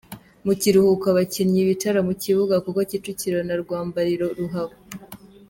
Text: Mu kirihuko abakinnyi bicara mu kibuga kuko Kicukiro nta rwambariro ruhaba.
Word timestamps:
Mu 0.45 0.53
kirihuko 0.61 1.05
abakinnyi 1.09 1.61
bicara 1.69 1.99
mu 2.07 2.13
kibuga 2.23 2.55
kuko 2.65 2.79
Kicukiro 2.89 3.37
nta 3.45 3.55
rwambariro 3.63 4.25
ruhaba. 4.37 4.75